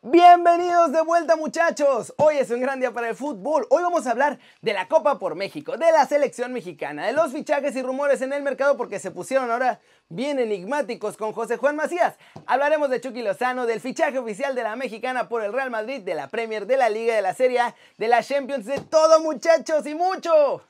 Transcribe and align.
Bienvenidos 0.00 0.92
de 0.92 1.02
vuelta 1.02 1.34
muchachos, 1.34 2.14
hoy 2.18 2.36
es 2.36 2.52
un 2.52 2.60
gran 2.60 2.78
día 2.78 2.92
para 2.92 3.08
el 3.08 3.16
fútbol, 3.16 3.66
hoy 3.68 3.82
vamos 3.82 4.06
a 4.06 4.12
hablar 4.12 4.38
de 4.62 4.72
la 4.72 4.86
Copa 4.86 5.18
por 5.18 5.34
México, 5.34 5.76
de 5.76 5.90
la 5.90 6.06
selección 6.06 6.52
mexicana, 6.52 7.04
de 7.04 7.12
los 7.12 7.32
fichajes 7.32 7.74
y 7.74 7.82
rumores 7.82 8.22
en 8.22 8.32
el 8.32 8.44
mercado 8.44 8.76
porque 8.76 9.00
se 9.00 9.10
pusieron 9.10 9.50
ahora 9.50 9.80
bien 10.08 10.38
enigmáticos 10.38 11.16
con 11.16 11.32
José 11.32 11.56
Juan 11.56 11.74
Macías, 11.74 12.14
hablaremos 12.46 12.90
de 12.90 13.00
Chucky 13.00 13.22
Lozano, 13.22 13.66
del 13.66 13.80
fichaje 13.80 14.20
oficial 14.20 14.54
de 14.54 14.62
la 14.62 14.76
mexicana 14.76 15.28
por 15.28 15.42
el 15.42 15.52
Real 15.52 15.72
Madrid, 15.72 16.00
de 16.02 16.14
la 16.14 16.28
Premier, 16.28 16.66
de 16.66 16.76
la 16.76 16.90
Liga, 16.90 17.16
de 17.16 17.22
la 17.22 17.34
Serie 17.34 17.60
de 17.96 18.06
la 18.06 18.22
Champions, 18.22 18.66
de 18.66 18.78
todo 18.78 19.18
muchachos 19.20 19.84
y 19.84 19.96
mucho, 19.96 20.62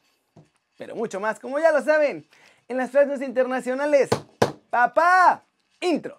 pero 0.78 0.96
mucho 0.96 1.20
más 1.20 1.38
como 1.38 1.58
ya 1.58 1.70
lo 1.70 1.82
saben, 1.82 2.26
en 2.66 2.78
las 2.78 2.90
frases 2.90 3.20
internacionales, 3.20 4.08
papá, 4.70 5.44
intro. 5.80 6.18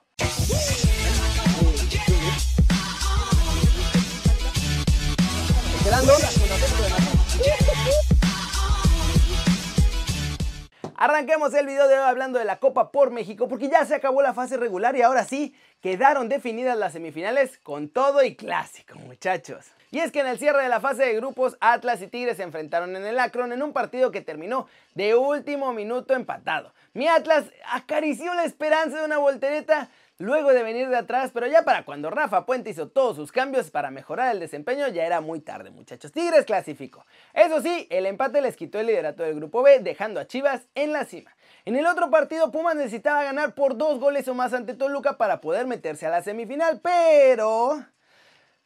Arranquemos 10.95 11.53
el 11.55 11.65
video 11.65 11.87
de 11.87 11.95
hoy 11.95 12.03
hablando 12.03 12.37
de 12.37 12.45
la 12.45 12.59
Copa 12.59 12.91
por 12.91 13.09
México 13.09 13.47
porque 13.47 13.69
ya 13.69 13.85
se 13.85 13.95
acabó 13.95 14.21
la 14.21 14.35
fase 14.35 14.57
regular 14.57 14.95
y 14.95 15.01
ahora 15.01 15.23
sí 15.23 15.55
quedaron 15.81 16.29
definidas 16.29 16.77
las 16.77 16.93
semifinales 16.93 17.57
con 17.57 17.89
todo 17.89 18.23
y 18.23 18.35
clásico, 18.35 18.99
muchachos. 18.99 19.65
Y 19.89 19.99
es 19.99 20.11
que 20.11 20.19
en 20.19 20.27
el 20.27 20.37
cierre 20.37 20.61
de 20.61 20.69
la 20.69 20.79
fase 20.79 21.03
de 21.05 21.15
grupos, 21.15 21.57
Atlas 21.59 22.01
y 22.03 22.07
Tigres 22.07 22.37
se 22.37 22.43
enfrentaron 22.43 22.95
en 22.95 23.07
el 23.07 23.17
Akron 23.17 23.51
en 23.51 23.63
un 23.63 23.73
partido 23.73 24.11
que 24.11 24.21
terminó 24.21 24.67
de 24.93 25.15
último 25.15 25.73
minuto 25.73 26.13
empatado. 26.13 26.71
Mi 26.93 27.07
Atlas 27.07 27.45
acarició 27.71 28.33
la 28.35 28.43
esperanza 28.43 28.99
de 28.99 29.05
una 29.05 29.17
voltereta 29.17 29.89
luego 30.19 30.53
de 30.53 30.61
venir 30.63 30.89
de 30.89 30.97
atrás, 30.97 31.31
pero 31.33 31.47
ya 31.47 31.63
para 31.63 31.85
cuando 31.85 32.11
Rafa 32.11 32.45
Puente 32.45 32.69
hizo 32.69 32.89
todos 32.89 33.15
sus 33.15 33.31
cambios 33.31 33.71
para 33.71 33.89
mejorar 33.89 34.33
el 34.33 34.39
desempeño 34.39 34.87
ya 34.89 35.05
era 35.05 35.21
muy 35.21 35.39
tarde 35.39 35.71
muchachos. 35.71 36.11
Tigres 36.11 36.45
clasificó. 36.45 37.05
Eso 37.33 37.61
sí, 37.61 37.87
el 37.89 38.05
empate 38.05 38.41
les 38.41 38.55
quitó 38.55 38.79
el 38.79 38.87
liderato 38.87 39.23
del 39.23 39.35
grupo 39.35 39.63
B, 39.63 39.79
dejando 39.79 40.19
a 40.19 40.27
Chivas 40.27 40.67
en 40.75 40.93
la 40.93 41.05
cima. 41.05 41.35
En 41.65 41.75
el 41.75 41.87
otro 41.87 42.09
partido 42.09 42.51
Pumas 42.51 42.75
necesitaba 42.75 43.23
ganar 43.23 43.55
por 43.55 43.77
dos 43.77 43.99
goles 43.99 44.27
o 44.27 44.35
más 44.35 44.53
ante 44.53 44.75
Toluca 44.75 45.17
para 45.17 45.41
poder 45.41 45.65
meterse 45.65 46.05
a 46.05 46.09
la 46.09 46.21
semifinal, 46.21 46.81
pero... 46.81 47.85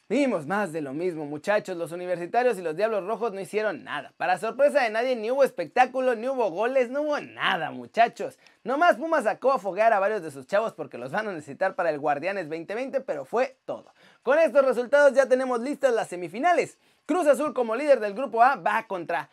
Vimos 0.09 0.45
más 0.45 0.73
de 0.73 0.81
lo 0.81 0.91
mismo, 0.91 1.25
muchachos. 1.25 1.77
Los 1.77 1.93
universitarios 1.93 2.57
y 2.57 2.61
los 2.61 2.75
Diablos 2.75 3.05
Rojos 3.05 3.31
no 3.31 3.39
hicieron 3.39 3.85
nada. 3.85 4.13
Para 4.17 4.37
sorpresa 4.37 4.83
de 4.83 4.89
nadie, 4.89 5.15
ni 5.15 5.31
hubo 5.31 5.45
espectáculo, 5.45 6.13
ni 6.13 6.27
hubo 6.27 6.51
goles, 6.51 6.89
no 6.89 7.03
hubo 7.03 7.21
nada, 7.21 7.71
muchachos. 7.71 8.37
Nomás 8.65 8.97
Pumas 8.97 9.23
sacó 9.23 9.53
a 9.53 9.59
fogar 9.59 9.93
a 9.93 9.99
varios 9.99 10.21
de 10.21 10.31
sus 10.31 10.45
chavos 10.45 10.73
porque 10.73 10.97
los 10.97 11.13
van 11.13 11.29
a 11.29 11.31
necesitar 11.31 11.75
para 11.75 11.89
el 11.89 11.99
Guardianes 11.99 12.49
2020, 12.49 12.99
pero 12.99 13.23
fue 13.23 13.55
todo. 13.63 13.93
Con 14.23 14.39
estos 14.39 14.65
resultados 14.65 15.13
ya 15.13 15.29
tenemos 15.29 15.61
listas 15.61 15.93
las 15.93 16.09
semifinales. 16.09 16.77
Cruz 17.05 17.25
Azul 17.25 17.53
como 17.53 17.73
líder 17.77 18.01
del 18.01 18.13
grupo 18.13 18.43
A 18.43 18.57
va 18.57 18.85
contra 18.87 19.29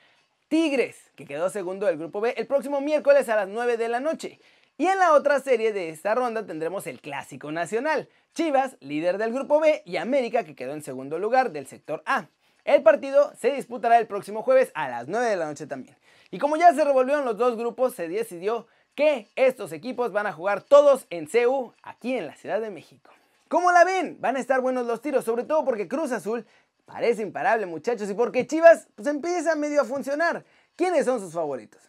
Tigres, 0.47 1.11
que 1.17 1.27
quedó 1.27 1.51
segundo 1.51 1.87
del 1.87 1.99
grupo 1.99 2.21
B, 2.21 2.34
el 2.37 2.47
próximo 2.47 2.81
miércoles 2.81 3.29
a 3.29 3.34
las 3.34 3.49
9 3.49 3.77
de 3.77 3.89
la 3.89 3.99
noche. 3.99 4.39
Y 4.81 4.86
en 4.86 4.98
la 4.98 5.12
otra 5.12 5.41
serie 5.41 5.75
de 5.75 5.91
esta 5.91 6.14
ronda 6.14 6.47
tendremos 6.47 6.86
el 6.86 7.03
Clásico 7.03 7.53
Nacional. 7.53 8.09
Chivas, 8.33 8.78
líder 8.81 9.19
del 9.19 9.31
grupo 9.31 9.61
B, 9.61 9.83
y 9.84 9.98
América, 9.98 10.42
que 10.42 10.55
quedó 10.55 10.72
en 10.72 10.83
segundo 10.83 11.19
lugar 11.19 11.53
del 11.53 11.67
sector 11.67 12.03
A. 12.06 12.28
El 12.64 12.83
partido 12.83 13.31
se 13.39 13.53
disputará 13.53 13.98
el 13.98 14.06
próximo 14.06 14.42
jueves 14.42 14.72
a 14.72 14.89
las 14.89 15.06
9 15.06 15.27
de 15.27 15.37
la 15.37 15.45
noche 15.45 15.67
también. 15.67 15.98
Y 16.31 16.39
como 16.39 16.56
ya 16.56 16.72
se 16.72 16.83
revolvieron 16.83 17.27
los 17.27 17.37
dos 17.37 17.59
grupos, 17.59 17.95
se 17.95 18.09
decidió 18.09 18.69
que 18.95 19.28
estos 19.37 19.72
equipos 19.72 20.12
van 20.12 20.27
a 20.27 20.33
jugar 20.33 20.62
todos 20.62 21.06
en 21.11 21.28
CEU, 21.28 21.75
aquí 21.83 22.17
en 22.17 22.27
la 22.27 22.37
Ciudad 22.37 22.62
de 22.62 22.70
México. 22.70 23.11
¿Cómo 23.48 23.72
la 23.72 23.84
ven? 23.84 24.17
Van 24.19 24.37
a 24.37 24.41
estar 24.41 24.62
buenos 24.62 24.87
los 24.87 25.03
tiros, 25.03 25.27
sobre 25.27 25.44
todo 25.44 25.62
porque 25.62 25.89
Cruz 25.89 26.11
Azul 26.11 26.47
parece 26.87 27.20
imparable, 27.20 27.67
muchachos, 27.67 28.09
y 28.09 28.15
porque 28.15 28.47
Chivas 28.47 28.89
pues 28.94 29.06
empieza 29.09 29.55
medio 29.56 29.83
a 29.83 29.84
funcionar. 29.84 30.42
¿Quiénes 30.75 31.05
son 31.05 31.20
sus 31.20 31.34
favoritos? 31.34 31.83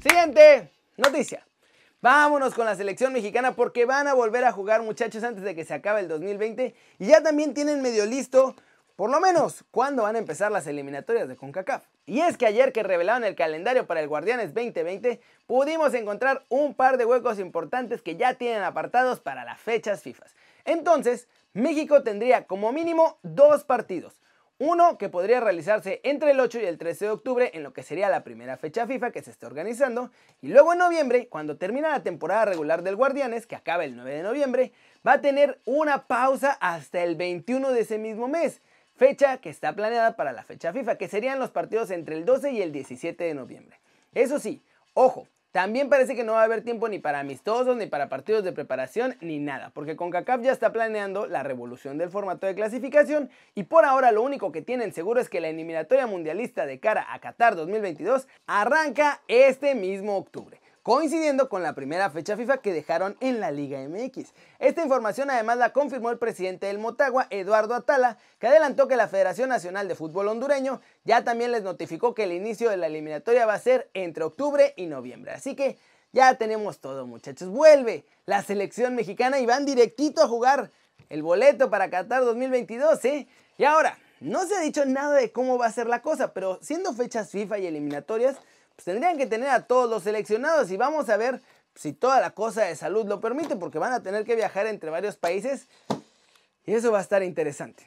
Siguiente 0.00 0.75
noticia. 0.96 1.46
Vámonos 2.02 2.54
con 2.54 2.66
la 2.66 2.76
selección 2.76 3.12
mexicana 3.12 3.56
porque 3.56 3.84
van 3.84 4.06
a 4.06 4.14
volver 4.14 4.44
a 4.44 4.52
jugar 4.52 4.82
muchachos 4.82 5.24
antes 5.24 5.42
de 5.42 5.54
que 5.54 5.64
se 5.64 5.74
acabe 5.74 6.00
el 6.00 6.08
2020 6.08 6.74
y 6.98 7.06
ya 7.06 7.22
también 7.22 7.54
tienen 7.54 7.80
medio 7.82 8.04
listo, 8.06 8.54
por 8.96 9.10
lo 9.10 9.18
menos, 9.20 9.64
cuándo 9.70 10.02
van 10.02 10.16
a 10.16 10.18
empezar 10.18 10.52
las 10.52 10.66
eliminatorias 10.66 11.28
de 11.28 11.36
CONCACAF. 11.36 11.84
Y 12.06 12.20
es 12.20 12.36
que 12.36 12.46
ayer 12.46 12.72
que 12.72 12.82
revelaron 12.82 13.24
el 13.24 13.34
calendario 13.34 13.86
para 13.86 14.00
el 14.00 14.08
Guardianes 14.08 14.54
2020, 14.54 15.20
pudimos 15.46 15.94
encontrar 15.94 16.44
un 16.48 16.74
par 16.74 16.96
de 16.96 17.06
huecos 17.06 17.38
importantes 17.38 18.02
que 18.02 18.16
ya 18.16 18.34
tienen 18.34 18.62
apartados 18.62 19.20
para 19.20 19.44
las 19.44 19.60
fechas 19.60 20.02
FIFA. 20.02 20.26
Entonces, 20.64 21.28
México 21.54 22.02
tendría 22.02 22.46
como 22.46 22.72
mínimo 22.72 23.18
dos 23.22 23.64
partidos. 23.64 24.20
Uno 24.58 24.96
que 24.96 25.10
podría 25.10 25.40
realizarse 25.40 26.00
entre 26.02 26.30
el 26.30 26.40
8 26.40 26.60
y 26.60 26.64
el 26.64 26.78
13 26.78 27.04
de 27.04 27.10
octubre 27.10 27.50
en 27.52 27.62
lo 27.62 27.74
que 27.74 27.82
sería 27.82 28.08
la 28.08 28.24
primera 28.24 28.56
fecha 28.56 28.86
FIFA 28.86 29.10
que 29.10 29.20
se 29.20 29.30
está 29.30 29.46
organizando. 29.46 30.10
Y 30.40 30.48
luego 30.48 30.72
en 30.72 30.78
noviembre, 30.78 31.28
cuando 31.28 31.58
termina 31.58 31.90
la 31.90 32.02
temporada 32.02 32.46
regular 32.46 32.82
del 32.82 32.96
Guardianes, 32.96 33.46
que 33.46 33.54
acaba 33.54 33.84
el 33.84 33.96
9 33.96 34.14
de 34.14 34.22
noviembre, 34.22 34.72
va 35.06 35.14
a 35.14 35.20
tener 35.20 35.60
una 35.66 36.06
pausa 36.06 36.52
hasta 36.52 37.02
el 37.02 37.16
21 37.16 37.70
de 37.70 37.80
ese 37.80 37.98
mismo 37.98 38.28
mes. 38.28 38.62
Fecha 38.96 39.42
que 39.42 39.50
está 39.50 39.74
planeada 39.74 40.16
para 40.16 40.32
la 40.32 40.42
fecha 40.42 40.72
FIFA, 40.72 40.96
que 40.96 41.08
serían 41.08 41.38
los 41.38 41.50
partidos 41.50 41.90
entre 41.90 42.16
el 42.16 42.24
12 42.24 42.52
y 42.52 42.62
el 42.62 42.72
17 42.72 43.24
de 43.24 43.34
noviembre. 43.34 43.78
Eso 44.14 44.38
sí, 44.38 44.62
ojo, 44.94 45.28
también 45.56 45.88
parece 45.88 46.14
que 46.14 46.22
no 46.22 46.32
va 46.32 46.42
a 46.42 46.44
haber 46.44 46.60
tiempo 46.60 46.86
ni 46.86 46.98
para 46.98 47.18
amistosos, 47.18 47.78
ni 47.78 47.86
para 47.86 48.10
partidos 48.10 48.44
de 48.44 48.52
preparación, 48.52 49.16
ni 49.22 49.38
nada, 49.38 49.70
porque 49.72 49.96
CONCACAF 49.96 50.42
ya 50.42 50.52
está 50.52 50.70
planeando 50.70 51.26
la 51.26 51.42
revolución 51.42 51.96
del 51.96 52.10
formato 52.10 52.46
de 52.46 52.54
clasificación 52.54 53.30
y 53.54 53.62
por 53.62 53.86
ahora 53.86 54.12
lo 54.12 54.20
único 54.20 54.52
que 54.52 54.60
tienen 54.60 54.92
seguro 54.92 55.18
es 55.18 55.30
que 55.30 55.40
la 55.40 55.48
eliminatoria 55.48 56.06
mundialista 56.06 56.66
de 56.66 56.78
cara 56.78 57.06
a 57.08 57.20
Qatar 57.20 57.56
2022 57.56 58.28
arranca 58.46 59.22
este 59.28 59.74
mismo 59.74 60.18
octubre 60.18 60.60
coincidiendo 60.86 61.48
con 61.48 61.64
la 61.64 61.74
primera 61.74 62.10
fecha 62.10 62.36
FIFA 62.36 62.58
que 62.58 62.72
dejaron 62.72 63.16
en 63.18 63.40
la 63.40 63.50
Liga 63.50 63.80
MX. 63.88 64.32
Esta 64.60 64.84
información 64.84 65.28
además 65.30 65.56
la 65.56 65.72
confirmó 65.72 66.10
el 66.10 66.18
presidente 66.18 66.68
del 66.68 66.78
Motagua, 66.78 67.26
Eduardo 67.30 67.74
Atala, 67.74 68.18
que 68.38 68.46
adelantó 68.46 68.86
que 68.86 68.94
la 68.94 69.08
Federación 69.08 69.48
Nacional 69.48 69.88
de 69.88 69.96
Fútbol 69.96 70.28
Hondureño 70.28 70.80
ya 71.02 71.24
también 71.24 71.50
les 71.50 71.64
notificó 71.64 72.14
que 72.14 72.22
el 72.22 72.30
inicio 72.30 72.70
de 72.70 72.76
la 72.76 72.86
eliminatoria 72.86 73.46
va 73.46 73.54
a 73.54 73.58
ser 73.58 73.90
entre 73.94 74.22
octubre 74.22 74.74
y 74.76 74.86
noviembre. 74.86 75.32
Así 75.32 75.56
que 75.56 75.76
ya 76.12 76.36
tenemos 76.36 76.78
todo 76.78 77.04
muchachos. 77.04 77.48
Vuelve 77.48 78.04
la 78.24 78.44
selección 78.44 78.94
mexicana 78.94 79.40
y 79.40 79.46
van 79.46 79.66
directito 79.66 80.22
a 80.22 80.28
jugar 80.28 80.70
el 81.08 81.20
boleto 81.24 81.68
para 81.68 81.90
Qatar 81.90 82.24
2022, 82.24 83.04
¿eh? 83.06 83.26
Y 83.58 83.64
ahora, 83.64 83.98
no 84.20 84.46
se 84.46 84.54
ha 84.54 84.60
dicho 84.60 84.84
nada 84.84 85.16
de 85.16 85.32
cómo 85.32 85.58
va 85.58 85.66
a 85.66 85.72
ser 85.72 85.88
la 85.88 86.00
cosa, 86.00 86.32
pero 86.32 86.60
siendo 86.62 86.92
fechas 86.92 87.30
FIFA 87.30 87.58
y 87.58 87.66
eliminatorias, 87.66 88.36
pues 88.76 88.84
tendrían 88.84 89.16
que 89.16 89.26
tener 89.26 89.48
a 89.48 89.66
todos 89.66 89.88
los 89.88 90.02
seleccionados 90.02 90.70
y 90.70 90.76
vamos 90.76 91.08
a 91.08 91.16
ver 91.16 91.40
si 91.74 91.92
toda 91.92 92.20
la 92.20 92.30
cosa 92.30 92.62
de 92.62 92.76
salud 92.76 93.06
lo 93.06 93.20
permite 93.20 93.56
porque 93.56 93.78
van 93.78 93.92
a 93.92 94.02
tener 94.02 94.24
que 94.24 94.36
viajar 94.36 94.66
entre 94.66 94.90
varios 94.90 95.16
países 95.16 95.68
y 96.64 96.74
eso 96.74 96.92
va 96.92 96.98
a 96.98 97.02
estar 97.02 97.22
interesante. 97.22 97.86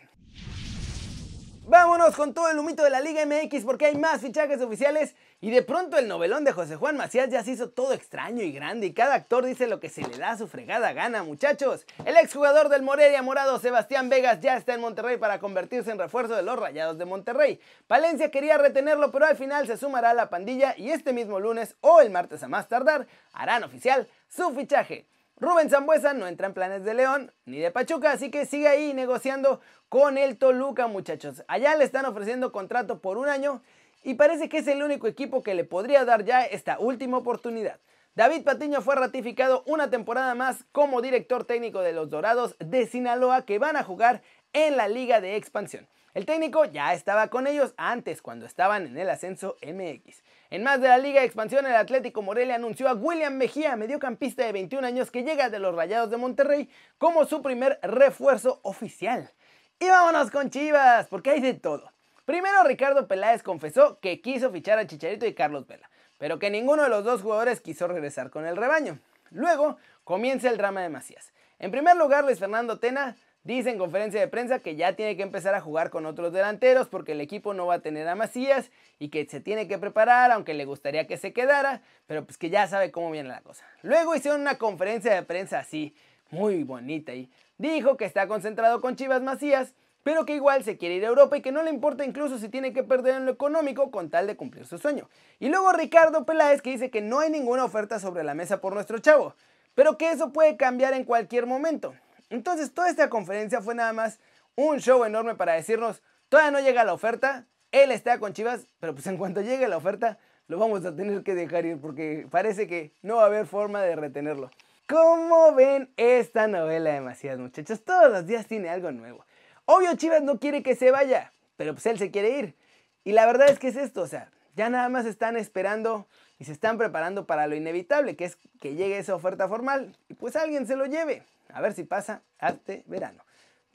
Vámonos 1.68 2.16
con 2.16 2.34
todo 2.34 2.50
el 2.50 2.58
humito 2.58 2.84
de 2.84 2.90
la 2.90 3.02
Liga 3.02 3.24
MX 3.26 3.64
porque 3.64 3.86
hay 3.86 3.96
más 3.96 4.22
fichajes 4.22 4.60
oficiales 4.62 5.16
y 5.42 5.52
de 5.52 5.62
pronto 5.62 5.98
el 5.98 6.08
novelón 6.08 6.44
de 6.44 6.52
José 6.52 6.76
Juan 6.76 6.98
Macías 6.98 7.30
ya 7.30 7.44
se 7.44 7.52
hizo 7.52 7.70
todo 7.70 7.94
extraño 7.94 8.44
y 8.44 8.52
grande 8.52 8.88
y 8.88 8.94
cada 8.94 9.16
actor 9.16 9.46
dice 9.46 9.68
lo 9.68 9.80
que 9.80 9.90
se 9.90 10.02
le 10.02 10.18
da 10.18 10.32
a 10.32 10.38
su 10.38 10.48
fregada 10.48 10.92
gana, 10.92 11.24
muchachos. 11.24 11.86
El 12.04 12.18
exjugador 12.18 12.68
del 12.68 12.82
Morelia 12.82 13.22
Morado, 13.22 13.58
Sebastián 13.60 14.10
Vegas, 14.10 14.42
ya 14.42 14.58
está 14.58 14.74
en 14.74 14.82
Monterrey 14.82 15.18
para 15.18 15.40
convertirse 15.40 15.92
en 15.92 16.00
refuerzo 16.00 16.36
de 16.36 16.44
los 16.44 16.60
Rayados 16.60 16.98
de 16.98 17.06
Monterrey. 17.06 17.62
Palencia 17.88 18.32
quería 18.32 18.58
retenerlo, 18.58 19.12
pero 19.12 19.28
al 19.28 19.38
final 19.38 19.66
se 19.66 19.78
sumará 19.78 20.10
a 20.10 20.14
la 20.14 20.30
pandilla 20.30 20.76
y 20.78 20.92
este 20.92 21.14
mismo 21.14 21.40
lunes 21.40 21.76
o 21.80 22.02
el 22.02 22.10
martes 22.10 22.44
a 22.44 22.50
más 22.50 22.68
tardar 22.68 23.08
harán 23.32 23.64
oficial 23.64 24.08
su 24.28 24.52
fichaje. 24.52 25.08
Rubén 25.38 25.70
Zambuesa 25.70 26.12
no 26.12 26.28
entra 26.28 26.48
en 26.48 26.54
planes 26.54 26.84
de 26.84 26.94
León 26.94 27.32
ni 27.46 27.60
de 27.60 27.72
Pachuca, 27.72 28.12
así 28.12 28.30
que 28.30 28.46
sigue 28.46 28.68
ahí 28.68 28.94
negociando 28.94 29.62
con 29.88 30.18
el 30.18 30.38
Toluca, 30.38 30.88
muchachos. 30.88 31.46
Allá 31.48 31.78
le 31.78 31.86
están 31.86 32.06
ofreciendo 32.06 32.52
contrato 32.52 33.00
por 33.00 33.18
un 33.18 33.30
año 33.30 33.62
y 34.04 34.16
parece 34.16 34.50
que 34.50 34.60
es 34.60 34.68
el 34.68 34.84
único 34.84 35.08
equipo 35.08 35.44
que 35.44 35.56
le 35.56 35.64
podría 35.64 36.06
dar 36.06 36.24
ya 36.26 36.44
esta 36.44 36.80
última 36.80 37.18
oportunidad. 37.18 37.80
David 38.16 38.44
Patiño 38.44 38.82
fue 38.82 38.96
ratificado 38.96 39.64
una 39.66 39.90
temporada 39.90 40.36
más 40.36 40.66
como 40.72 41.02
director 41.02 41.46
técnico 41.46 41.82
de 41.82 41.94
los 41.94 42.10
Dorados 42.10 42.56
de 42.60 42.86
Sinaloa 42.88 43.46
que 43.46 43.60
van 43.60 43.78
a 43.78 43.84
jugar 43.84 44.22
en 44.52 44.78
la 44.78 44.88
Liga 44.88 45.22
de 45.22 45.36
Expansión. 45.36 45.88
El 46.16 46.26
técnico 46.26 46.66
ya 46.66 46.94
estaba 46.94 47.28
con 47.28 47.46
ellos 47.46 47.74
antes 47.78 48.22
cuando 48.22 48.46
estaban 48.46 48.88
en 48.88 48.98
el 48.98 49.10
ascenso 49.10 49.56
MX. 49.62 50.24
En 50.50 50.64
más 50.64 50.82
de 50.82 50.88
la 50.88 50.98
Liga 50.98 51.20
de 51.20 51.28
Expansión, 51.28 51.68
el 51.68 51.76
Atlético 51.76 52.24
Morelia 52.24 52.56
anunció 52.56 52.90
a 52.90 52.94
William 52.94 53.36
Mejía, 53.36 53.76
mediocampista 53.76 54.44
de 54.44 54.52
21 54.52 54.88
años 54.88 55.12
que 55.12 55.24
llega 55.24 55.50
de 55.50 55.60
los 55.60 55.76
Rayados 55.76 56.10
de 56.10 56.18
Monterrey, 56.18 56.70
como 56.98 57.26
su 57.26 57.44
primer 57.44 57.80
refuerzo 57.84 58.60
oficial. 58.64 59.32
Y 59.80 59.88
vámonos 59.88 60.32
con 60.32 60.50
Chivas, 60.50 61.08
porque 61.08 61.30
hay 61.30 61.42
de 61.42 61.54
todo. 61.54 61.94
Primero 62.30 62.64
Ricardo 62.64 63.08
Peláez 63.08 63.42
confesó 63.42 64.00
que 64.02 64.22
quiso 64.22 64.52
fichar 64.52 64.78
a 64.78 64.86
Chicharito 64.86 65.26
y 65.26 65.34
Carlos 65.34 65.66
Vela, 65.66 65.90
pero 66.20 66.38
que 66.38 66.52
ninguno 66.52 66.84
de 66.84 66.90
los 66.90 67.04
dos 67.04 67.24
jugadores 67.24 67.60
quiso 67.60 67.88
regresar 67.88 68.30
con 68.30 68.46
el 68.46 68.56
rebaño. 68.56 69.00
Luego 69.32 69.78
comienza 70.04 70.48
el 70.48 70.58
drama 70.58 70.84
de 70.84 70.90
Macías. 70.90 71.34
En 71.58 71.72
primer 71.72 71.98
lugar, 71.98 72.24
Luis 72.24 72.38
Fernando 72.38 72.78
Tena 72.78 73.18
dice 73.44 73.72
en 73.72 73.80
conferencia 73.80 74.20
de 74.20 74.28
prensa 74.28 74.60
que 74.60 74.76
ya 74.76 74.94
tiene 74.94 75.18
que 75.18 75.24
empezar 75.24 75.56
a 75.56 75.60
jugar 75.60 75.90
con 75.90 76.06
otros 76.06 76.32
delanteros 76.32 76.88
porque 76.88 77.14
el 77.14 77.22
equipo 77.22 77.56
no 77.56 77.66
va 77.66 77.74
a 77.74 77.80
tener 77.80 78.08
a 78.08 78.14
Macías 78.14 78.70
y 79.00 79.10
que 79.10 79.26
se 79.26 79.40
tiene 79.40 79.68
que 79.68 79.80
preparar, 79.80 80.32
aunque 80.32 80.54
le 80.54 80.66
gustaría 80.66 81.08
que 81.08 81.18
se 81.18 81.34
quedara, 81.34 81.82
pero 82.06 82.26
pues 82.26 82.38
que 82.38 82.52
ya 82.52 82.68
sabe 82.68 82.92
cómo 82.92 83.10
viene 83.10 83.30
la 83.30 83.42
cosa. 83.42 83.66
Luego 83.82 84.14
hicieron 84.14 84.42
una 84.42 84.60
conferencia 84.60 85.16
de 85.16 85.24
prensa 85.24 85.58
así, 85.58 85.96
muy 86.30 86.64
bonita 86.64 87.12
y 87.12 87.32
dijo 87.58 87.98
que 87.98 88.06
está 88.06 88.28
concentrado 88.28 88.82
con 88.82 88.96
Chivas 88.96 89.24
Macías, 89.24 89.74
pero 90.04 90.26
que 90.26 90.36
igual 90.36 90.64
se 90.64 90.78
quiere 90.78 90.96
ir 90.96 91.06
a 91.06 91.10
Europa 91.10 91.38
y 91.38 91.42
que 91.42 91.52
no 91.52 91.64
le 91.64 91.70
importa 91.70 92.06
incluso 92.06 92.38
si 92.38 92.50
tiene 92.50 92.74
que 92.74 92.84
perder 92.84 93.16
en 93.16 93.26
lo 93.26 93.32
económico 93.32 93.92
con 93.92 94.10
tal 94.10 94.28
de 94.28 94.36
cumplir 94.36 94.66
su 94.66 94.78
sueño. 94.78 95.10
Y 95.40 95.50
luego 95.50 95.72
Ricardo 95.74 96.26
Peláez 96.26 96.62
que 96.62 96.72
dice 96.72 96.90
que 96.90 97.02
no 97.02 97.20
hay 97.20 97.30
ninguna 97.30 97.64
oferta 97.64 98.00
sobre 98.00 98.24
la 98.24 98.34
mesa 98.34 98.62
por 98.62 98.74
nuestro 98.74 99.00
chavo, 99.00 99.36
pero 99.76 99.98
que 99.98 100.12
eso 100.12 100.32
puede 100.32 100.58
cambiar 100.58 100.94
en 100.94 101.04
cualquier 101.04 101.46
momento. 101.46 101.94
Entonces 102.30 102.74
toda 102.74 102.90
esta 102.90 103.10
conferencia 103.10 103.62
fue 103.62 103.76
nada 103.76 103.94
más 103.94 104.20
un 104.56 104.80
show 104.80 105.04
enorme 105.04 105.36
para 105.36 105.54
decirnos, 105.54 106.02
todavía 106.28 106.52
no 106.52 106.60
llega 106.60 106.84
la 106.84 106.94
oferta, 106.94 107.46
él 107.72 107.92
está 107.92 108.20
con 108.20 108.34
Chivas, 108.34 108.68
pero 108.80 108.94
pues 108.94 109.08
en 109.08 109.18
cuanto 109.18 109.42
llegue 109.42 109.68
la 109.68 109.78
oferta 109.78 110.18
lo 110.50 110.58
vamos 110.58 110.84
a 110.84 110.96
tener 110.96 111.22
que 111.24 111.36
dejar 111.36 111.66
ir 111.66 111.80
porque 111.80 112.28
parece 112.30 112.68
que 112.68 112.92
no 113.04 113.18
va 113.18 113.24
a 113.24 113.26
haber 113.28 113.46
forma 113.46 113.84
de 113.84 113.96
retenerlo. 113.96 114.50
¿Cómo 114.88 115.54
ven 115.54 115.94
esta 115.96 116.48
novela 116.48 116.92
de 116.92 117.02
Macías, 117.02 117.38
muchachos? 117.38 117.86
Todos 117.86 118.12
los 118.12 118.26
días 118.26 118.48
tiene 118.48 118.70
algo 118.70 118.92
nuevo. 118.92 119.24
Obvio 119.72 119.96
Chivas 119.96 120.24
no 120.24 120.40
quiere 120.40 120.64
que 120.64 120.76
se 120.76 120.90
vaya, 120.90 121.32
pero 121.56 121.74
pues 121.76 121.86
él 121.86 122.00
se 122.00 122.10
quiere 122.10 122.40
ir. 122.40 122.56
Y 123.04 123.12
la 123.12 123.28
verdad 123.28 123.52
es 123.52 123.60
que 123.60 123.68
es 123.68 123.76
esto, 123.76 124.02
o 124.02 124.08
sea, 124.08 124.32
ya 124.56 124.68
nada 124.68 124.90
más 124.90 125.06
están 125.06 125.38
esperando 125.38 126.08
y 126.40 126.46
se 126.46 126.54
están 126.54 126.80
preparando 126.80 127.28
para 127.28 127.46
lo 127.46 127.54
inevitable, 127.54 128.16
que 128.16 128.26
es 128.26 128.40
que 128.60 128.74
llegue 128.74 128.98
esa 128.98 129.14
oferta 129.14 129.48
formal 129.48 129.96
y 130.08 130.16
pues 130.16 130.36
alguien 130.36 130.66
se 130.66 130.76
lo 130.76 130.88
lleve. 130.88 131.22
A 131.54 131.62
ver 131.62 131.74
si 131.74 131.84
pasa 131.84 132.24
este 132.42 132.84
verano. 132.88 133.24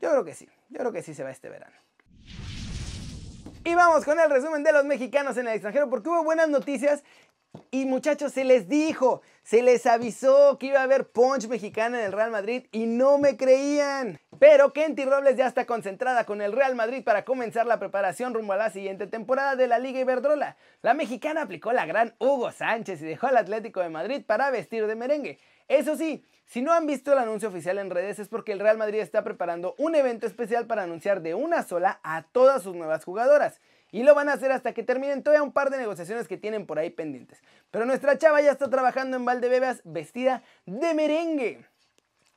Yo 0.01 0.11
creo 0.11 0.25
que 0.25 0.35
sí, 0.35 0.49
yo 0.69 0.81
creo 0.81 0.91
que 0.91 1.05
sí 1.05 1.15
se 1.15 1.23
va 1.23 1.31
este 1.31 1.49
verano. 1.49 1.77
Y 3.63 3.77
vamos 3.77 4.05
con 4.05 4.19
el 4.19 4.29
resumen 4.29 4.65
de 4.65 4.73
los 4.73 4.85
mexicanos 4.85 5.37
en 5.37 5.47
el 5.47 5.55
extranjero 5.55 5.89
porque 5.89 6.09
hubo 6.09 6.25
buenas 6.25 6.49
noticias 6.49 7.05
y 7.71 7.87
muchachos, 7.87 8.33
se 8.33 8.45
les 8.45 8.69
dijo, 8.69 9.23
se 9.43 9.63
les 9.63 9.87
avisó 9.87 10.59
que 10.59 10.67
iba 10.67 10.81
a 10.81 10.85
haber 10.85 11.09
punch 11.09 11.49
mexicana 11.49 11.99
en 11.99 12.07
el 12.07 12.13
Real 12.13 12.31
Madrid 12.31 12.67
y 12.73 12.87
no 12.87 13.19
me 13.19 13.37
creían. 13.37 14.21
Pero 14.39 14.73
Kenty 14.73 15.05
Robles 15.05 15.37
ya 15.37 15.47
está 15.47 15.65
concentrada 15.65 16.25
con 16.25 16.41
el 16.41 16.53
Real 16.53 16.75
Madrid 16.75 17.05
para 17.05 17.25
comenzar 17.25 17.67
la 17.67 17.79
preparación 17.79 18.35
rumbo 18.35 18.53
a 18.53 18.57
la 18.57 18.71
siguiente 18.71 19.07
temporada 19.07 19.57
de 19.57 19.67
la 19.67 19.79
Liga 19.79 20.01
Iberdrola. 20.01 20.57
La 20.83 20.95
mexicana 20.95 21.43
aplicó 21.43 21.73
la 21.73 21.87
gran 21.87 22.15
Hugo 22.19 22.51
Sánchez 22.53 23.03
y 23.03 23.07
dejó 23.07 23.27
al 23.27 23.37
Atlético 23.37 23.81
de 23.81 23.91
Madrid 23.91 24.23
para 24.27 24.51
vestir 24.51 24.87
de 24.87 24.97
merengue. 24.97 25.39
Eso 25.69 25.97
sí, 25.97 26.25
si 26.47 26.63
no 26.63 26.73
han 26.73 26.87
visto 26.87 27.13
el 27.13 27.19
anuncio 27.19 27.49
oficial 27.49 27.79
en 27.79 27.91
redes 27.91 28.19
es 28.19 28.29
porque 28.29 28.53
el 28.53 28.61
Real 28.61 28.77
Madrid 28.77 29.01
está 29.01 29.25
preparando 29.25 29.75
un 29.79 29.95
evento 29.95 30.27
especial 30.27 30.67
para 30.67 30.83
anunciar 30.83 31.23
de 31.23 31.35
una 31.35 31.63
sola 31.63 32.01
a 32.03 32.23
todas 32.23 32.63
sus 32.63 32.77
nuevas 32.77 33.05
jugadoras. 33.05 33.61
Y 33.91 34.03
lo 34.03 34.15
van 34.15 34.29
a 34.29 34.35
hacer 34.35 34.51
hasta 34.53 34.73
que 34.73 34.83
terminen 34.83 35.23
todavía 35.23 35.43
un 35.43 35.53
par 35.53 35.71
de 35.71 35.79
negociaciones 35.79 36.29
que 36.29 36.37
tienen 36.37 36.67
por 36.67 36.79
ahí 36.79 36.91
pendientes. 36.91 37.43
Pero 37.71 37.87
nuestra 37.87 38.19
chava 38.19 38.41
ya 38.43 38.51
está 38.51 38.69
trabajando 38.69 39.17
en 39.17 39.25
Valdebebas 39.25 39.81
vestida 39.85 40.43
de 40.67 40.95
merengue. 40.95 41.65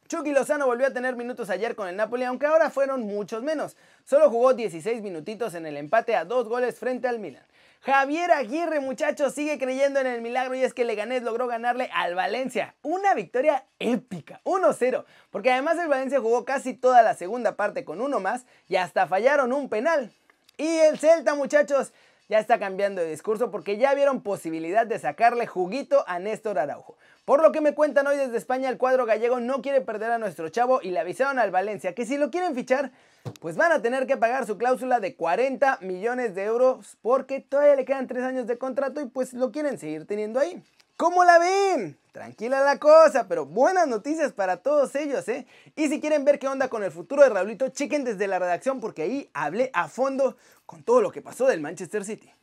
Chucky 0.08 0.32
Lozano 0.32 0.68
volvió 0.68 0.88
a 0.88 0.94
tener 0.94 1.16
minutos 1.16 1.50
ayer 1.50 1.76
con 1.76 1.90
el 1.90 1.96
Napoli, 1.98 2.24
aunque 2.24 2.46
ahora 2.46 2.70
fueron 2.70 3.02
muchos 3.02 3.44
menos. 3.44 3.76
Solo 4.06 4.30
jugó 4.30 4.54
16 4.54 5.02
minutitos 5.02 5.54
en 5.54 5.66
el 5.66 5.76
empate 5.76 6.16
a 6.16 6.24
dos 6.24 6.48
goles 6.48 6.80
frente 6.80 7.08
al 7.08 7.20
Milan. 7.20 7.44
Javier 7.82 8.32
Aguirre, 8.32 8.80
muchachos, 8.80 9.34
sigue 9.34 9.58
creyendo 9.58 10.00
en 10.00 10.08
el 10.08 10.22
milagro 10.22 10.56
y 10.56 10.64
es 10.64 10.74
que 10.74 10.84
Leganés 10.84 11.24
logró 11.24 11.48
ganarle 11.48 11.90
al 11.94 12.16
Valencia. 12.16 12.76
Una 12.82 13.14
victoria 13.14 13.66
épica, 13.80 14.42
1-0, 14.44 15.06
porque 15.30 15.52
además 15.52 15.78
el 15.80 15.88
Valencia 15.88 16.20
jugó 16.20 16.44
casi 16.44 16.74
toda 16.74 17.02
la 17.02 17.14
segunda 17.14 17.56
parte 17.56 17.86
con 17.86 18.02
uno 18.02 18.20
más 18.20 18.46
y 18.68 18.76
hasta 18.76 19.08
fallaron 19.08 19.54
un 19.54 19.70
penal. 19.70 20.12
Y 20.58 20.68
el 20.68 20.98
Celta, 20.98 21.36
muchachos, 21.36 21.94
ya 22.30 22.40
está 22.40 22.60
cambiando 22.60 23.02
de 23.02 23.10
discurso 23.10 23.52
porque 23.52 23.78
ya 23.78 23.94
vieron 23.94 24.22
posibilidad 24.22 24.86
de 24.86 25.00
sacarle 25.00 25.48
juguito 25.48 26.04
a 26.08 26.20
Néstor 26.20 26.60
Araujo. 26.60 26.98
Por 27.24 27.42
lo 27.42 27.52
que 27.52 27.62
me 27.62 27.74
cuentan 27.74 28.08
hoy 28.08 28.18
desde 28.18 28.38
España, 28.38 28.70
el 28.70 28.78
cuadro 28.78 29.06
gallego 29.06 29.40
no 29.40 29.62
quiere 29.62 29.82
perder 29.82 30.12
a 30.12 30.18
nuestro 30.18 30.50
chavo 30.50 30.82
y 30.82 30.90
le 30.90 31.00
avisaron 31.00 31.40
al 31.40 31.52
Valencia 31.52 31.96
que 31.96 32.06
si 32.06 32.18
lo 32.18 32.32
quieren 32.32 32.56
fichar, 32.56 32.92
pues 33.40 33.56
van 33.56 33.72
a 33.72 33.82
tener 33.82 34.08
que 34.08 34.18
pagar 34.18 34.46
su 34.46 34.58
cláusula 34.58 35.00
de 35.00 35.16
40 35.16 35.80
millones 35.82 36.36
de 36.36 36.44
euros 36.44 36.98
porque 37.02 37.40
todavía 37.40 37.76
le 37.76 37.86
quedan 37.86 38.08
3 38.08 38.24
años 38.24 38.48
de 38.48 38.58
contrato 38.58 39.02
y 39.02 39.06
pues 39.06 39.34
lo 39.34 39.52
quieren 39.52 39.78
seguir 39.78 40.06
teniendo 40.06 40.40
ahí. 40.40 40.64
¿Cómo 40.96 41.24
la 41.24 41.38
ven? 41.38 41.98
Tranquila 42.12 42.62
la 42.62 42.80
cosa, 42.80 43.28
pero 43.28 43.46
buenas 43.46 43.88
noticias 43.88 44.34
para 44.34 44.58
todos 44.58 44.96
ellos, 44.96 45.28
¿eh? 45.28 45.46
Y 45.76 45.90
si 45.90 46.02
quieren 46.02 46.26
ver 46.26 46.40
qué 46.40 46.48
onda 46.48 46.70
con 46.70 46.84
el 46.84 46.92
futuro 46.92 47.22
de 47.22 47.30
Raulito, 47.30 47.70
chequen 47.70 48.04
desde 48.04 48.28
la 48.28 48.40
redacción 48.40 48.80
porque 48.80 49.04
ahí 49.04 49.30
hablé 49.34 49.70
a 49.74 49.88
fondo 49.88 50.38
con 50.66 50.82
todo 50.82 51.02
lo 51.02 51.12
que 51.12 51.22
pasó 51.22 51.46
del 51.46 51.62
Manchester 51.62 52.04
City. 52.04 52.34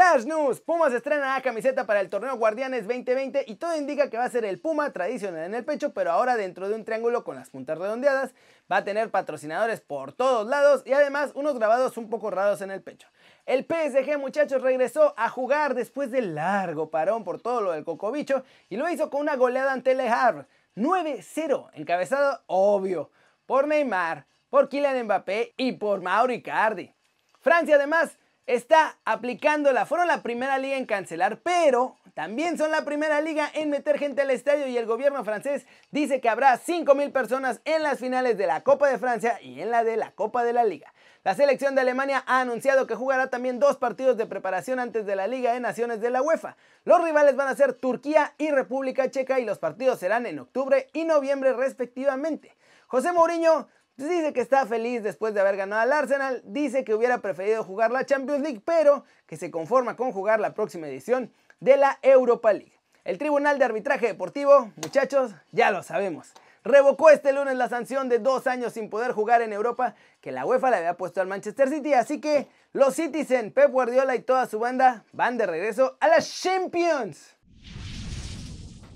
Flash 0.00 0.24
News, 0.24 0.62
Pumas 0.62 0.94
estrena 0.94 1.34
la 1.34 1.42
camiseta 1.42 1.84
para 1.84 2.00
el 2.00 2.08
torneo 2.08 2.34
Guardianes 2.38 2.88
2020 2.88 3.44
y 3.46 3.56
todo 3.56 3.76
indica 3.76 4.08
que 4.08 4.16
va 4.16 4.24
a 4.24 4.30
ser 4.30 4.46
el 4.46 4.58
Puma 4.58 4.94
tradicional 4.94 5.44
en 5.44 5.54
el 5.54 5.62
pecho, 5.62 5.92
pero 5.92 6.10
ahora 6.10 6.38
dentro 6.38 6.70
de 6.70 6.74
un 6.74 6.86
triángulo 6.86 7.22
con 7.22 7.36
las 7.36 7.50
puntas 7.50 7.76
redondeadas, 7.76 8.32
va 8.72 8.78
a 8.78 8.84
tener 8.84 9.10
patrocinadores 9.10 9.82
por 9.82 10.14
todos 10.14 10.46
lados 10.46 10.82
y 10.86 10.94
además 10.94 11.32
unos 11.34 11.58
grabados 11.58 11.98
un 11.98 12.08
poco 12.08 12.30
raros 12.30 12.62
en 12.62 12.70
el 12.70 12.80
pecho. 12.80 13.08
El 13.44 13.66
PSG, 13.66 14.16
muchachos, 14.16 14.62
regresó 14.62 15.12
a 15.18 15.28
jugar 15.28 15.74
después 15.74 16.10
del 16.10 16.34
largo 16.34 16.88
parón 16.88 17.22
por 17.22 17.42
todo 17.42 17.60
lo 17.60 17.72
del 17.72 17.84
cocobicho 17.84 18.42
y 18.70 18.78
lo 18.78 18.88
hizo 18.88 19.10
con 19.10 19.20
una 19.20 19.36
goleada 19.36 19.74
ante 19.74 19.94
Le 19.94 20.08
Havre. 20.08 20.46
9-0, 20.76 21.72
encabezado, 21.74 22.40
obvio, 22.46 23.10
por 23.44 23.68
Neymar, 23.68 24.24
por 24.48 24.70
Kylian 24.70 25.04
Mbappé 25.04 25.52
y 25.58 25.72
por 25.72 26.00
Mauro 26.00 26.32
Icardi. 26.32 26.90
Francia, 27.38 27.76
además, 27.76 28.16
está 28.54 28.98
aplicándola. 29.04 29.86
Fueron 29.86 30.08
la 30.08 30.22
primera 30.22 30.58
liga 30.58 30.76
en 30.76 30.84
cancelar, 30.84 31.38
pero 31.38 31.96
también 32.14 32.58
son 32.58 32.72
la 32.72 32.84
primera 32.84 33.20
liga 33.20 33.48
en 33.54 33.70
meter 33.70 33.96
gente 33.96 34.22
al 34.22 34.30
estadio 34.30 34.66
y 34.66 34.76
el 34.76 34.86
gobierno 34.86 35.24
francés 35.24 35.66
dice 35.92 36.20
que 36.20 36.28
habrá 36.28 36.58
5.000 36.58 37.12
personas 37.12 37.60
en 37.64 37.84
las 37.84 38.00
finales 38.00 38.36
de 38.36 38.48
la 38.48 38.62
Copa 38.62 38.88
de 38.88 38.98
Francia 38.98 39.40
y 39.40 39.60
en 39.60 39.70
la 39.70 39.84
de 39.84 39.96
la 39.96 40.10
Copa 40.10 40.42
de 40.42 40.52
la 40.52 40.64
Liga. 40.64 40.92
La 41.22 41.36
selección 41.36 41.76
de 41.76 41.82
Alemania 41.82 42.24
ha 42.26 42.40
anunciado 42.40 42.88
que 42.88 42.96
jugará 42.96 43.30
también 43.30 43.60
dos 43.60 43.76
partidos 43.76 44.16
de 44.16 44.26
preparación 44.26 44.80
antes 44.80 45.06
de 45.06 45.14
la 45.14 45.28
Liga 45.28 45.52
de 45.52 45.60
Naciones 45.60 46.00
de 46.00 46.10
la 46.10 46.20
UEFA. 46.20 46.56
Los 46.84 47.04
rivales 47.04 47.36
van 47.36 47.48
a 47.48 47.54
ser 47.54 47.74
Turquía 47.74 48.34
y 48.36 48.50
República 48.50 49.08
Checa 49.10 49.38
y 49.38 49.44
los 49.44 49.58
partidos 49.58 50.00
serán 50.00 50.26
en 50.26 50.40
octubre 50.40 50.88
y 50.92 51.04
noviembre 51.04 51.52
respectivamente. 51.52 52.56
José 52.88 53.12
Mourinho 53.12 53.68
dice 54.08 54.32
que 54.32 54.40
está 54.40 54.66
feliz 54.66 55.02
después 55.02 55.34
de 55.34 55.40
haber 55.40 55.56
ganado 55.56 55.82
al 55.82 55.92
Arsenal, 55.92 56.42
dice 56.44 56.84
que 56.84 56.94
hubiera 56.94 57.18
preferido 57.18 57.64
jugar 57.64 57.90
la 57.90 58.06
Champions 58.06 58.42
League, 58.42 58.62
pero 58.64 59.04
que 59.26 59.36
se 59.36 59.50
conforma 59.50 59.96
con 59.96 60.12
jugar 60.12 60.40
la 60.40 60.54
próxima 60.54 60.88
edición 60.88 61.32
de 61.60 61.76
la 61.76 61.98
Europa 62.02 62.52
League. 62.52 62.72
El 63.04 63.18
Tribunal 63.18 63.58
de 63.58 63.64
Arbitraje 63.64 64.06
Deportivo, 64.06 64.72
muchachos, 64.76 65.34
ya 65.52 65.70
lo 65.70 65.82
sabemos 65.82 66.32
revocó 66.64 67.10
este 67.10 67.32
lunes 67.32 67.56
la 67.56 67.68
sanción 67.68 68.08
de 68.08 68.18
dos 68.18 68.46
años 68.46 68.74
sin 68.74 68.90
poder 68.90 69.12
jugar 69.12 69.42
en 69.42 69.52
Europa 69.52 69.94
que 70.20 70.32
la 70.32 70.44
UEFA 70.44 70.70
le 70.70 70.76
había 70.76 70.96
puesto 70.96 71.20
al 71.20 71.26
Manchester 71.26 71.68
City. 71.68 71.94
Así 71.94 72.20
que 72.20 72.48
los 72.72 72.94
Citizen, 72.94 73.52
Pep 73.52 73.70
Guardiola 73.70 74.14
y 74.14 74.22
toda 74.22 74.46
su 74.46 74.58
banda 74.58 75.04
van 75.12 75.38
de 75.38 75.46
regreso 75.46 75.96
a 76.00 76.08
las 76.08 76.42
Champions. 76.42 77.36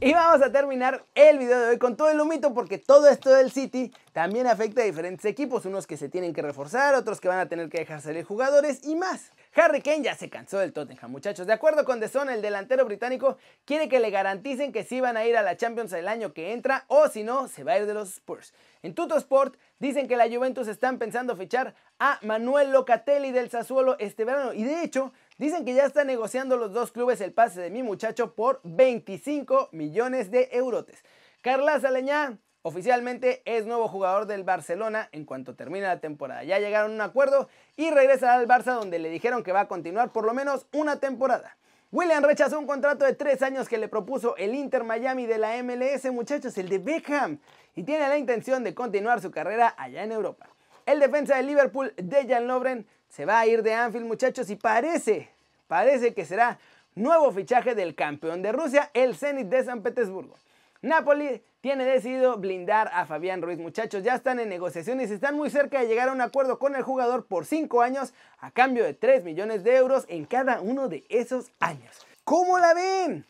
Y 0.05 0.13
vamos 0.13 0.43
a 0.43 0.53
terminar 0.53 1.07
el 1.15 1.39
video 1.39 1.59
de 1.59 1.69
hoy 1.71 1.79
con 1.79 1.97
todo 1.97 2.11
el 2.11 2.21
humito 2.21 2.53
porque 2.53 2.77
todo 2.77 3.09
esto 3.09 3.31
del 3.31 3.51
City 3.51 3.91
también 4.13 4.47
afecta 4.47 4.83
a 4.83 4.85
diferentes 4.85 5.25
equipos, 5.25 5.65
unos 5.65 5.87
que 5.87 5.97
se 5.97 6.11
tienen 6.11 6.35
que 6.35 6.43
reforzar, 6.43 6.95
otros 6.95 7.23
que 7.23 7.29
van 7.29 7.39
a 7.39 7.49
tener 7.49 7.71
que 7.71 7.79
dejar 7.79 8.03
salir 8.03 8.23
jugadores 8.23 8.85
y 8.85 8.97
más. 8.97 9.33
Harry 9.55 9.81
Kane 9.81 10.03
ya 10.03 10.15
se 10.15 10.29
cansó 10.29 10.59
del 10.59 10.75
Tottenham, 10.75 11.11
muchachos. 11.11 11.47
De 11.47 11.55
acuerdo 11.55 11.87
con 11.87 12.01
The 12.01 12.09
Sun, 12.09 12.29
el 12.29 12.43
delantero 12.43 12.85
británico 12.85 13.39
quiere 13.65 13.89
que 13.89 13.99
le 13.99 14.11
garanticen 14.11 14.73
que 14.73 14.85
sí 14.85 15.01
van 15.01 15.17
a 15.17 15.25
ir 15.25 15.39
a 15.39 15.43
la 15.43 15.57
Champions 15.57 15.95
el 15.95 16.07
año 16.07 16.35
que 16.35 16.53
entra 16.53 16.85
o 16.89 17.09
si 17.09 17.23
no, 17.23 17.49
se 17.49 17.65
va 17.65 17.73
a 17.73 17.79
ir 17.79 17.87
de 17.87 17.95
los 17.95 18.11
Spurs. 18.11 18.53
En 18.83 18.95
Tuto 18.95 19.17
Sport 19.17 19.57
dicen 19.79 20.07
que 20.07 20.17
la 20.17 20.29
Juventus 20.29 20.69
están 20.69 20.99
pensando 20.99 21.35
fichar 21.35 21.75
a 21.99 22.19
Manuel 22.21 22.73
Locatelli 22.73 23.31
del 23.31 23.49
Sassuolo 23.49 23.97
este 23.99 24.27
verano 24.27 24.53
y 24.53 24.65
de 24.65 24.83
hecho 24.83 25.15
Dicen 25.37 25.65
que 25.65 25.75
ya 25.75 25.85
están 25.85 26.07
negociando 26.07 26.57
los 26.57 26.73
dos 26.73 26.93
clubes 26.93 27.21
el 27.21 27.33
pase 27.33 27.61
de 27.61 27.71
mi 27.71 27.83
muchacho 27.83 28.35
por 28.37 28.61
25 28.63 29.71
millones 29.73 30.31
de 30.31 30.49
eurotes. 30.53 31.03
Carla 31.41 31.81
Saleñá 31.81 32.39
oficialmente 32.63 33.43
es 33.45 33.67
nuevo 33.67 33.89
jugador 33.89 34.27
del 34.27 34.45
Barcelona 34.45 35.09
en 35.11 35.25
cuanto 35.25 35.57
termine 35.57 35.87
la 35.89 35.99
temporada. 35.99 36.45
Ya 36.45 36.61
llegaron 36.61 36.93
a 36.93 36.95
un 36.95 37.01
acuerdo 37.01 37.49
y 37.77 37.91
regresa 37.91 38.33
al 38.33 38.47
Barça 38.47 38.75
donde 38.75 39.01
le 39.01 39.11
dijeron 39.11 39.43
que 39.43 39.51
va 39.51 39.63
a 39.63 39.69
continuar 39.69 40.13
por 40.13 40.25
lo 40.25 40.35
menos 40.35 40.69
una 40.73 41.01
temporada. 41.01 41.57
William 41.91 42.23
rechazó 42.23 42.57
un 42.59 42.69
contrato 42.69 43.05
de 43.05 43.15
tres 43.15 43.43
años 43.43 43.69
que 43.69 43.79
le 43.79 43.89
propuso 43.89 44.37
el 44.37 44.55
Inter 44.55 44.85
Miami 44.85 45.27
de 45.27 45.39
la 45.39 45.61
MLS, 45.65 46.05
muchachos, 46.13 46.57
el 46.59 46.69
de 46.69 46.79
Beckham, 46.79 47.41
y 47.75 47.83
tiene 47.83 48.09
la 48.09 48.19
intención 48.19 48.63
de 48.63 48.73
continuar 48.73 49.21
su 49.21 49.33
carrera 49.33 49.75
allá 49.77 50.05
en 50.05 50.13
Europa. 50.13 50.49
El 50.87 51.01
defensa 51.01 51.37
de 51.37 51.43
Liverpool, 51.43 51.93
Dejan 51.97 52.47
Lovren, 52.47 52.87
se 53.09 53.25
va 53.25 53.41
a 53.41 53.47
ir 53.47 53.63
de 53.63 53.75
Anfield, 53.75 54.07
muchachos, 54.07 54.51
y 54.51 54.57
parece, 54.57 55.31
parece 55.67 56.15
que 56.15 56.25
será 56.25 56.59
nuevo 56.95 57.33
fichaje 57.33 57.75
del 57.75 57.95
campeón 57.95 58.43
de 58.43 58.53
Rusia, 58.53 58.91
el 58.95 59.17
Zenit 59.17 59.49
de 59.49 59.65
San 59.65 59.83
Petersburgo. 59.83 60.37
Napoli 60.83 61.43
tiene 61.61 61.85
decidido 61.87 62.37
blindar 62.37 62.91
a 62.93 63.07
Fabián 63.07 63.41
Ruiz. 63.41 63.59
Muchachos, 63.59 64.03
ya 64.05 64.15
están 64.15 64.39
en 64.39 64.51
negociaciones 64.51 65.11
y 65.11 65.15
están 65.15 65.35
muy 65.35 65.49
cerca 65.49 65.81
de 65.81 65.87
llegar 65.87 66.11
a 66.11 66.13
un 66.13 66.21
acuerdo 66.21 66.59
con 66.59 66.77
el 66.77 66.83
jugador 66.83 67.25
por 67.25 67.47
5 67.47 67.81
años 67.81 68.13
a 68.39 68.51
cambio 68.51 68.85
de 68.85 68.93
3 68.93 69.25
millones 69.25 69.65
de 69.65 69.77
euros 69.77 70.05
en 70.09 70.27
cada 70.27 70.61
uno 70.61 70.89
de 70.89 71.05
esos 71.09 71.51
años. 71.61 72.07
¿Cómo 72.25 72.59
la 72.59 72.75
ven? 72.75 73.25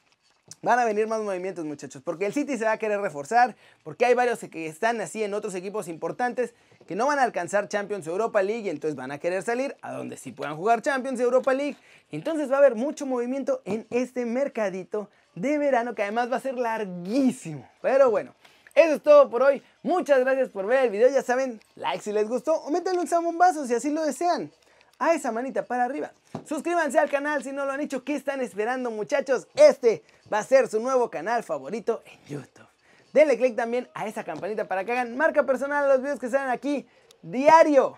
Van 0.65 0.79
a 0.79 0.87
venir 0.87 1.07
más 1.07 1.21
movimientos, 1.21 1.67
muchachos, 1.67 2.01
porque 2.03 2.25
el 2.25 2.33
City 2.33 2.57
se 2.57 2.65
va 2.65 2.73
a 2.73 2.79
querer 2.79 2.99
reforzar, 2.99 3.55
porque 3.83 4.07
hay 4.07 4.15
varios 4.15 4.39
que 4.39 4.67
están 4.67 4.99
así 5.03 5.23
en 5.23 5.35
otros 5.35 5.55
equipos 5.55 5.89
importantes 5.89 6.55
que 6.87 6.95
no 6.95 7.07
van 7.07 7.19
a 7.19 7.23
alcanzar 7.23 7.69
Champions 7.69 8.07
Europa 8.07 8.43
League 8.43 8.63
y 8.63 8.71
entonces 8.71 8.97
van 8.97 9.11
a 9.11 9.19
querer 9.19 9.43
salir 9.43 9.77
a 9.83 9.93
donde 9.93 10.17
sí 10.17 10.33
puedan 10.33 10.57
jugar 10.57 10.81
Champions 10.81 11.21
Europa 11.21 11.53
League. 11.53 11.77
Entonces 12.11 12.51
va 12.51 12.55
a 12.55 12.59
haber 12.61 12.77
mucho 12.77 13.05
movimiento 13.05 13.61
en 13.67 13.87
este 13.91 14.25
mercadito 14.25 15.11
de 15.35 15.59
verano 15.59 15.95
que 15.95 16.03
además 16.03 16.33
va 16.33 16.37
a 16.37 16.41
ser 16.41 16.55
larguísimo. 16.55 17.69
Pero 17.83 18.11
bueno, 18.11 18.35
eso 18.75 18.95
es 18.95 19.03
todo 19.03 19.29
por 19.29 19.43
hoy. 19.43 19.63
Muchas 19.83 20.21
gracias 20.21 20.49
por 20.49 20.65
ver 20.65 20.87
el 20.87 20.91
video. 20.91 21.11
Ya 21.11 21.23
saben, 21.23 21.61
like 21.77 22.03
si 22.03 22.11
les 22.11 22.27
gustó 22.27 22.55
o 22.55 22.71
métanle 22.71 23.01
un 23.01 23.07
zambombazo 23.07 23.67
si 23.67 23.75
así 23.75 23.91
lo 23.91 24.03
desean. 24.03 24.51
A 24.99 25.13
esa 25.13 25.31
manita 25.31 25.67
para 25.67 25.85
arriba. 25.85 26.13
Suscríbanse 26.47 26.99
al 26.99 27.11
canal 27.11 27.43
si 27.43 27.53
no 27.53 27.67
lo 27.67 27.73
han 27.73 27.81
hecho. 27.81 28.05
¿Qué 28.05 28.15
están 28.15 28.41
esperando 28.41 28.91
muchachos? 28.91 29.49
Este 29.57 30.03
va 30.33 30.39
a 30.39 30.43
ser 30.43 30.69
su 30.69 30.81
nuevo 30.81 31.11
canal 31.11 31.43
favorito 31.43 32.03
en 32.07 32.21
YouTube. 32.27 32.67
Denle 33.13 33.37
click 33.37 33.57
también 33.57 33.89
a 33.95 34.07
esa 34.07 34.25
campanita 34.25 34.67
para 34.67 34.85
que 34.85 34.93
hagan 34.93 35.17
marca 35.17 35.45
personal 35.45 35.85
a 35.85 35.89
los 35.89 36.03
videos 36.03 36.19
que 36.19 36.29
salen 36.29 36.51
aquí 36.51 36.87
diario. 37.23 37.97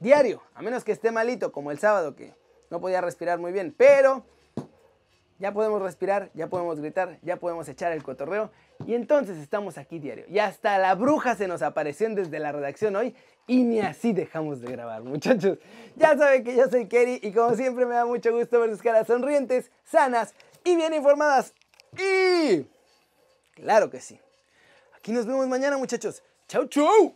Diario. 0.00 0.42
A 0.54 0.62
menos 0.62 0.84
que 0.84 0.92
esté 0.92 1.10
malito 1.10 1.52
como 1.52 1.70
el 1.70 1.78
sábado 1.78 2.14
que 2.14 2.34
no 2.70 2.80
podía 2.80 3.00
respirar 3.00 3.38
muy 3.38 3.52
bien. 3.52 3.74
Pero 3.76 4.24
ya 5.38 5.52
podemos 5.52 5.80
respirar, 5.82 6.30
ya 6.34 6.48
podemos 6.48 6.80
gritar, 6.80 7.18
ya 7.22 7.36
podemos 7.36 7.68
echar 7.68 7.92
el 7.92 8.02
cotorreo 8.02 8.50
y 8.86 8.94
entonces 8.94 9.38
estamos 9.38 9.78
aquí 9.78 9.98
diario. 9.98 10.24
Y 10.28 10.38
hasta 10.38 10.78
la 10.78 10.94
bruja 10.94 11.34
se 11.34 11.46
nos 11.46 11.62
apareció 11.62 12.08
desde 12.10 12.38
la 12.38 12.52
redacción 12.52 12.96
hoy 12.96 13.14
y 13.46 13.62
ni 13.62 13.80
así 13.80 14.12
dejamos 14.12 14.60
de 14.60 14.72
grabar, 14.72 15.02
muchachos. 15.02 15.58
Ya 15.96 16.16
saben 16.16 16.42
que 16.42 16.56
yo 16.56 16.68
soy 16.68 16.86
Kerry 16.86 17.20
y 17.22 17.32
como 17.32 17.54
siempre 17.54 17.86
me 17.86 17.94
da 17.94 18.04
mucho 18.04 18.32
gusto 18.32 18.60
ver 18.60 18.70
sus 18.70 18.82
caras 18.82 19.06
sonrientes, 19.06 19.70
sanas 19.84 20.34
y 20.64 20.76
bien 20.76 20.94
informadas. 20.94 21.52
Y 21.96 22.66
claro 23.54 23.90
que 23.90 24.00
sí. 24.00 24.20
Aquí 24.96 25.12
nos 25.12 25.26
vemos 25.26 25.46
mañana, 25.48 25.78
muchachos. 25.78 26.22
Chau, 26.48 26.66
chau. 26.66 27.14